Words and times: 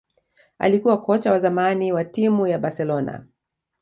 alikuwa 0.59 1.01
kocha 1.01 1.31
wa 1.31 1.39
zamani 1.39 1.91
wa 1.91 2.05
timu 2.05 2.47
ya 2.47 2.59
Barcelona 2.59 3.25